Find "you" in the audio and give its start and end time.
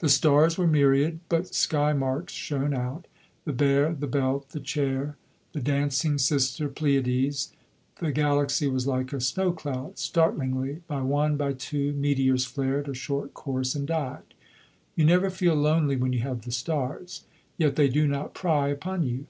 14.96-15.04, 16.12-16.18, 19.04-19.28